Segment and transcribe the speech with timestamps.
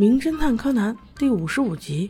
[0.00, 2.08] 名侦探柯南》第五十五集：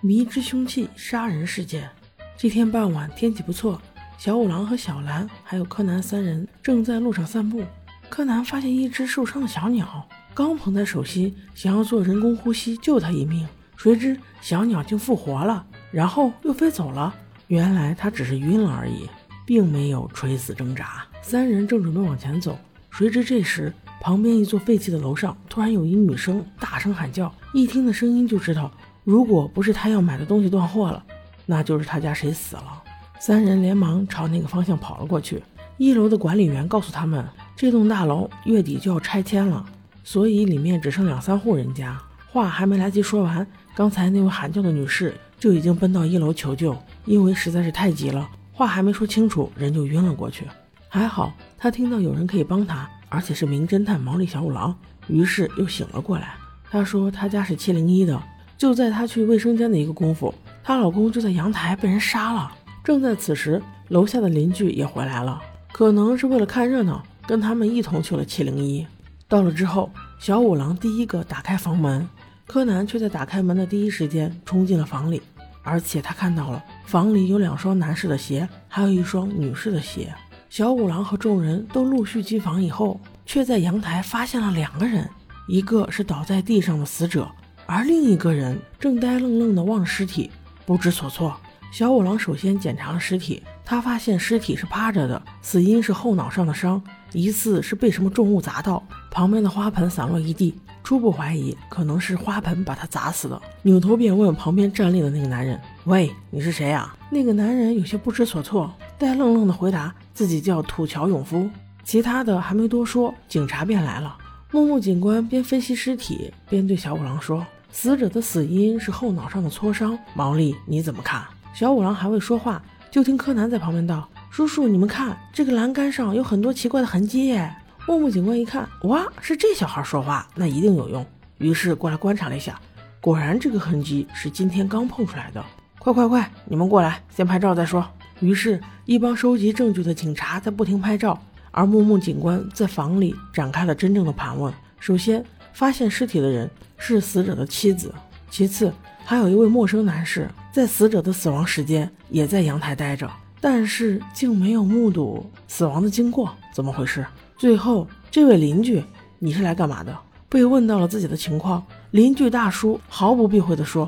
[0.00, 1.90] 迷之凶器杀人事件。
[2.36, 3.82] 这天傍晚，天气不错，
[4.16, 7.64] 小五郎和小兰还有柯南三人正在路上散步。
[8.08, 13.44] 柯南发现一只受伤的小鸟，刚捧在手心，想要做人工呼吸救它一命，
[13.76, 17.12] 谁知小鸟竟复活了，然后又飞走了。
[17.48, 19.10] 原来它只是晕了而已，
[19.44, 21.04] 并没有垂死挣扎。
[21.20, 22.56] 三人正准备往前走，
[22.96, 23.72] 谁知这时。
[24.00, 27.32] 旁边一座废弃的楼上，突然有一女生大声喊叫。
[27.54, 28.70] 一听的声音就知道，
[29.02, 31.02] 如果不是她要买的东西断货了，
[31.46, 32.82] 那就是她家谁死了。
[33.18, 35.42] 三人连忙朝那个方向跑了过去。
[35.78, 37.24] 一楼的管理员告诉他们，
[37.56, 39.64] 这栋大楼月底就要拆迁了，
[40.04, 41.98] 所以里面只剩两三户人家。
[42.30, 50.44] 话还没来得及说完，刚才那位喊叫的女士就已经奔到一楼求救，因为实在是太急了，话还没说清楚，人就晕了过去。
[50.94, 52.88] 还好她听到有人可以帮她。
[53.08, 56.34] 而且是名侦探毛利小五郎，于是又醒了过来。
[56.68, 58.20] 她说她家是七零一的，
[58.58, 62.50] 就在她去卫生间的一个功夫，她老公就在阳台被人杀了。
[62.82, 65.40] 正在此时，楼下的邻居也回来了，
[65.72, 68.84] 可能是为了看热闹，跟他们一同去了七零一。
[69.28, 72.08] 到了之后，小五郎第一个打开房门，
[72.48, 75.22] 柯南却在打开门的第一时间冲进了房里，
[75.62, 80.12] 而且他看到了房里有两双男士的鞋，还有一双女士的鞋。
[80.56, 85.10] 小五郎和众人都陆续进房以后，却在阳台发现了两个人，
[85.48, 87.28] 一个是倒在地上的死者，
[87.66, 90.30] 而另一个人正呆愣愣地望着尸体，
[90.64, 91.36] 不知所措。
[91.72, 96.80] 小五郎首先检查了尸体，他发现尸体是趴着的，死因是后脑上的伤，
[97.12, 98.80] 疑似是被什么重物砸到。
[99.10, 103.42] 旁边的花盆散落一地，初步怀疑可能是花盆把他砸死的。
[103.62, 109.92] 扭头便问旁边站立的那个男人：“喂，你是谁啊？”那个男人有些不知所措，呆愣愣地回答。
[110.14, 111.50] 自己叫土桥永夫，
[111.82, 114.16] 其他的还没多说，警察便来了。
[114.52, 121.24] 木木警官边分析尸体边对小五郎说：“死者的死因是后脑上的挫伤。”毛利，你怎么看？
[121.52, 127.52] 小五郎还未说话，就听柯南在旁边道：“叔叔，你们看，这个栏杆上有很多奇怪的痕迹耶。”
[127.86, 131.04] 木木警官一看，哇，是这小孩说话，那一定有用。
[131.38, 132.58] 于是过来观察了一下，
[133.00, 135.44] 果然这个痕迹是今天刚碰出来的。
[135.80, 137.84] 快快快，你们过来，先拍照再说。
[138.24, 141.20] 于是，一帮收集证据的警察在不停拍照，
[141.50, 144.50] 而木木警官在房里展开了真正的盘问。
[144.80, 147.90] 首先，发现尸体的人是死者的妻子；
[148.30, 148.72] 其次，
[149.04, 153.10] 还有一位陌生男士在死者的死亡时间也在阳台待着，
[153.42, 157.04] 但是竟没有目睹死亡的经过，怎么回事？
[157.36, 158.82] 最后，这位邻居，
[159.18, 159.94] 你是来干嘛的？
[160.30, 163.86] 被问到了自己的情况，邻居大叔毫不避讳地说：“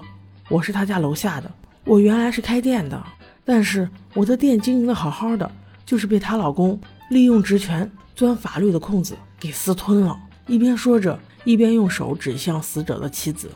[0.50, 1.50] 我是他家楼下的，
[1.84, 3.02] 我原来是开店的。”
[3.46, 5.48] 但是我的店经营的好好的，
[5.86, 6.78] 就是被她老公
[7.10, 10.18] 利用职权钻法律的空子给私吞了。
[10.48, 13.48] 一边说着，一边用手指向死者的妻子。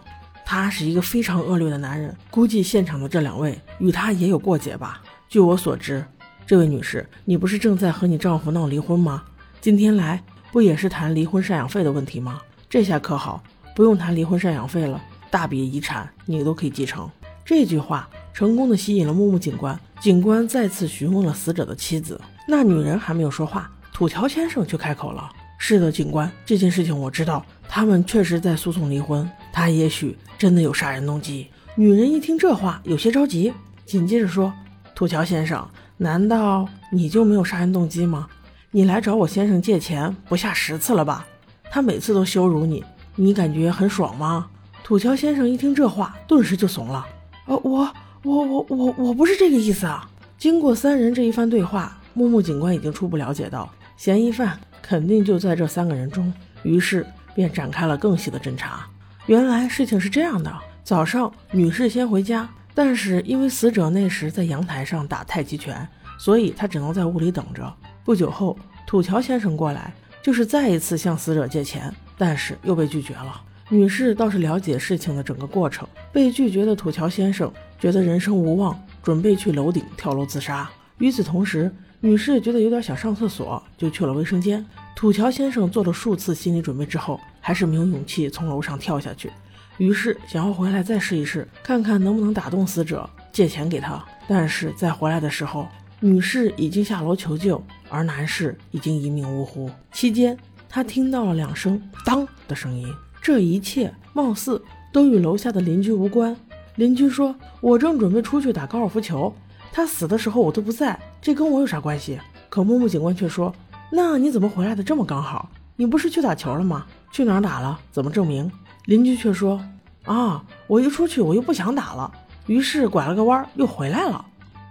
[0.46, 5.02] 他是一个非常恶劣的男人，估计现场的这两位与他也有过节吧。
[5.28, 6.04] 据我所知，
[6.46, 9.24] 这位女士，你不是正在和你丈夫闹离婚吗？
[9.60, 10.22] 今天来
[10.52, 12.40] 不也是谈离婚赡养费的问题吗？
[12.68, 13.42] 这下可好，
[13.74, 17.10] 不用谈离婚赡养费了，大笔遗产你都可以继承。
[17.44, 18.08] 这句话。
[18.40, 19.78] 成功的吸引了木木警官。
[20.00, 22.18] 警官再次询问了死者的妻子，
[22.48, 25.30] 那女人还没有说话，土桥先生却开口了
[25.60, 29.30] ：“是的，警官，这件事情我知道，他们确实在诉讼离婚。
[29.52, 33.52] 他也许真的有杀人动机。”女人一听这话，有些着急，
[33.84, 34.50] 紧接着说
[34.96, 35.68] ：“土桥先生，
[35.98, 38.26] 难道你就没有杀人动机吗？
[38.70, 41.26] 你来找我先生借钱不下十次了吧？
[41.70, 42.82] 他每次都羞辱你，
[43.16, 44.48] 你感觉很爽吗？”
[44.82, 47.06] 土桥先生一听这话，顿时就怂了
[47.44, 47.86] ：“呃，我。”
[48.22, 50.06] 我我我我不是这个意思啊！
[50.36, 56.31] 经过三人这一番对话，木木警官已经初步了解到嫌疑犯肯定就在这三个人中，
[56.62, 58.86] 于是便展开了更细的侦查。
[59.25, 60.54] 原来事情是这样的：
[60.84, 65.88] 早上女士先回家，但是因为死者那时在阳台上打太极拳，
[66.19, 67.72] 所以她只能在屋里等着。
[68.05, 73.40] 不久后，土桥先生过来，就是再一次向死者借钱，但是又被拒绝了。
[73.72, 80.69] 女士倒是了解事情的整个过程，被拒绝的土桥先生觉得人生无望，准备去楼顶跳楼自杀。
[80.99, 84.67] 与此同时，女士觉得有点想上厕所，就去了卫生间。
[84.96, 89.31] 土桥先生做了数次心理准备之后，还是没有勇气从楼上跳下去，
[89.78, 94.05] 于是想要回来再试一试，看看能不能打动死者借钱给他。
[94.26, 95.69] 但是在回来的时候，
[96.00, 99.70] 女士已经下楼求救，而男士已经一命呜呼。
[99.93, 100.37] 期间，
[100.69, 102.93] 他听到了两声“当”的声音。
[103.22, 104.62] 这一切貌似
[104.93, 106.37] 都与楼下的邻居无关。
[106.76, 109.34] 邻居说：“我正准备出去打高尔夫球，
[109.72, 112.19] 他死的时候我都不在，这跟我有啥关系？”
[112.49, 113.55] 可木木警官却说
[113.93, 115.50] ：“那你怎么回来的这么刚好？
[115.76, 116.87] 你不是去打球了吗？
[117.12, 117.78] 去哪儿打了？
[117.93, 118.50] 怎么证明？”
[118.87, 119.61] 邻居却说
[120.06, 122.11] ：“啊，我一出去我又不想打了，
[122.46, 124.25] 于是拐了个弯又回来了。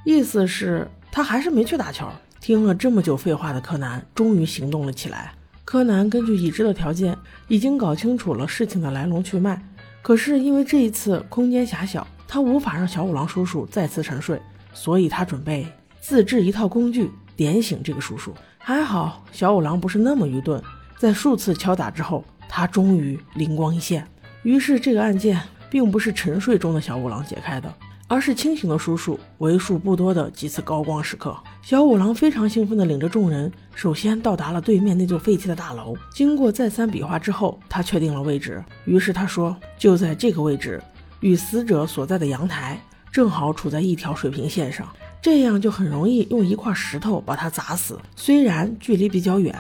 [0.04, 2.08] 意思是，他还是没去打球。
[2.42, 5.34] 听了这么久废话的柯南，终于行动了起来。
[5.70, 7.16] 柯南根据已知的条件，
[7.48, 9.62] 已经搞清楚了事情的来龙去脉。
[10.02, 14.42] 可是因为这一次空间狭小，他无法让小五郎叔叔再次沉睡，
[14.74, 15.68] 所以他准备
[16.02, 18.34] 自制一套工具点醒这个叔叔。
[18.58, 20.60] 还好小五郎不是那么愚钝，
[20.98, 24.04] 在数次敲打之后，他终于灵光一现。
[24.42, 25.40] 于是这个案件
[25.70, 27.72] 并不是沉睡中的小五郎解开的。
[28.10, 35.96] 而是清醒的叔叔为数不多的几次高光时刻，小五郎非常兴奋地领着众人，首先到达了对面那座废弃的大楼。
[36.12, 38.64] 经过再三比划之后，他确定了位置。
[38.86, 40.82] 于是他说：“就在这个位置，
[41.20, 44.90] 与死者所在的阳台正好处在一条水平线上，
[45.22, 48.00] 这样就很容易用一块石头把他砸死。
[48.16, 49.56] 虽然距离比较远，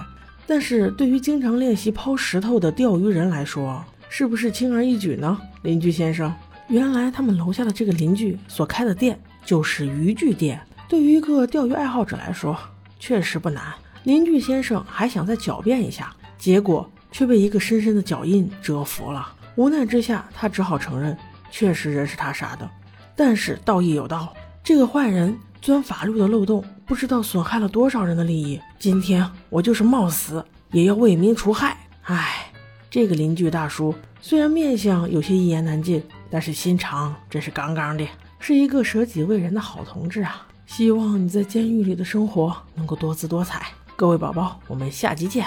[0.48, 6.34] 但是对于经常练习抛石头的钓鱼人来说，是不是轻而易举呢？”邻居先生。
[6.70, 10.62] 原来他们楼下的这个邻居所开的店就是渔具店。
[10.88, 12.56] 对于一个钓鱼爱好者来说，
[13.00, 13.74] 确实不难。
[14.04, 19.36] 邻居先生还想再狡辩一下，结果却被一个深深的脚印折服了。
[19.56, 21.18] 无奈之下，他只好承认，
[21.52, 22.70] 确实人是他杀的。
[23.16, 24.32] 但是道义有道，
[24.64, 28.62] 这个坏人钻法律的漏洞，不知道损害了多少人的利益。
[28.78, 31.76] 今天我就是冒死也要为民除害。
[32.04, 32.52] 唉，
[32.92, 36.02] 这个邻居大叔虽然面相有些一言难尽。
[36.30, 38.08] 但是心肠真是杠杠的，
[38.40, 40.46] 是一个舍己为人的好同志啊！
[40.66, 43.68] 希望你在监狱里的生活能够多姿多彩。
[43.96, 45.46] 各位宝宝，我们下集见。